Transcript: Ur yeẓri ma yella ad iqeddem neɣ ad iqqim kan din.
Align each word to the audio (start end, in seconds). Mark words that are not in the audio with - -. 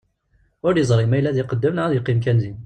Ur 0.67 0.73
yeẓri 0.75 1.05
ma 1.07 1.15
yella 1.17 1.29
ad 1.31 1.37
iqeddem 1.41 1.73
neɣ 1.75 1.85
ad 1.85 1.93
iqqim 1.97 2.19
kan 2.25 2.37
din. 2.41 2.57